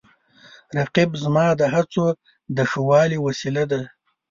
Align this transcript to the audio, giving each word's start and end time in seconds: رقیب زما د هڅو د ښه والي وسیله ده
رقیب 0.77 1.11
زما 1.23 1.45
د 1.59 1.61
هڅو 1.73 2.05
د 2.57 2.57
ښه 2.69 2.79
والي 2.89 3.17
وسیله 3.25 3.63
ده 3.71 3.81